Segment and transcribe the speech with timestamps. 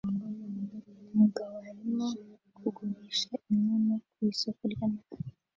[1.11, 2.07] Umugabo arimo
[2.57, 5.15] kugurisha inkona ku isoko ryamafi